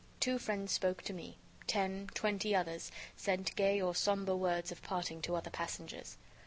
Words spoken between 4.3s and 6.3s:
words of parting to other passengers.